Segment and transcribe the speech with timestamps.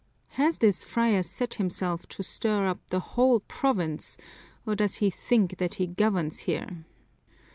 [0.29, 4.17] Has this friar set himself to stir up the whole province
[4.65, 6.85] or does he think that he governs here?